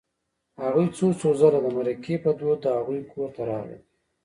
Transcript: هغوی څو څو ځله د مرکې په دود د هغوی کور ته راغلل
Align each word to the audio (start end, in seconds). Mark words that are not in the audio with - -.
هغوی 0.61 0.87
څو 0.97 1.07
څو 1.19 1.29
ځله 1.39 1.59
د 1.63 1.67
مرکې 1.77 2.15
په 2.23 2.31
دود 2.39 2.59
د 2.63 2.67
هغوی 2.77 3.01
کور 3.11 3.29
ته 3.35 3.41
راغلل 3.51 3.81